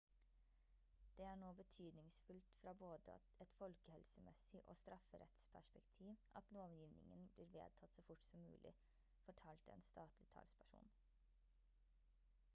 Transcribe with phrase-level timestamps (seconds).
[1.17, 8.05] «det er nå betydningsfullt fra både et folkehelsemessig og strafferettsperspektiv at lovgivningen blir vedtatt så
[8.09, 8.73] fort som mulig»
[9.27, 10.89] fortalte en statlig talsperson